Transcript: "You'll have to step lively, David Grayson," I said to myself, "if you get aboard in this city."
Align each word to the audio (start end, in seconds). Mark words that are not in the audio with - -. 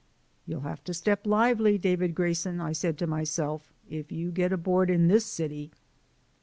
"You'll 0.47 0.61
have 0.61 0.83
to 0.85 0.95
step 0.95 1.27
lively, 1.27 1.77
David 1.77 2.15
Grayson," 2.15 2.59
I 2.59 2.71
said 2.71 2.97
to 2.97 3.05
myself, 3.05 3.71
"if 3.87 4.11
you 4.11 4.31
get 4.31 4.51
aboard 4.51 4.89
in 4.89 5.09
this 5.09 5.27
city." 5.27 5.69